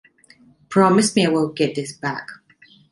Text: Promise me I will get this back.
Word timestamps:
Promise 0.69 1.15
me 1.15 1.27
I 1.27 1.29
will 1.29 1.49
get 1.49 1.75
this 1.75 1.91
back. 1.95 2.25